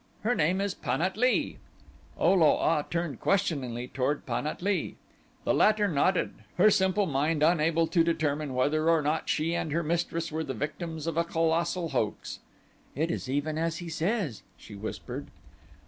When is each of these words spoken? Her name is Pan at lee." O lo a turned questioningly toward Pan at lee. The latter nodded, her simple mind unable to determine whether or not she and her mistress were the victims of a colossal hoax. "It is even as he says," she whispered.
Her 0.23 0.33
name 0.33 0.59
is 0.61 0.73
Pan 0.73 0.99
at 1.03 1.15
lee." 1.15 1.59
O 2.17 2.33
lo 2.33 2.55
a 2.57 2.83
turned 2.89 3.19
questioningly 3.19 3.87
toward 3.87 4.25
Pan 4.25 4.47
at 4.47 4.63
lee. 4.63 4.95
The 5.43 5.53
latter 5.53 5.87
nodded, 5.87 6.33
her 6.55 6.71
simple 6.71 7.05
mind 7.05 7.43
unable 7.43 7.85
to 7.85 8.03
determine 8.03 8.55
whether 8.55 8.89
or 8.89 9.03
not 9.03 9.29
she 9.29 9.53
and 9.53 9.71
her 9.71 9.83
mistress 9.83 10.31
were 10.31 10.43
the 10.43 10.55
victims 10.55 11.05
of 11.05 11.17
a 11.17 11.23
colossal 11.23 11.89
hoax. 11.89 12.39
"It 12.95 13.11
is 13.11 13.29
even 13.29 13.59
as 13.59 13.77
he 13.77 13.89
says," 13.89 14.41
she 14.57 14.73
whispered. 14.73 15.27